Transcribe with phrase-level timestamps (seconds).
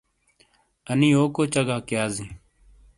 [0.89, 2.27] انی یوکو چگاک یازی؟